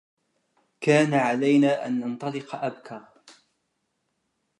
[0.81, 3.05] كان علينا أن ننطلق أبكر.